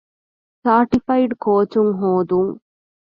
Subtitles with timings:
[0.63, 2.53] ސާޓިފައިޑް ކޯޗުން ހޯދުން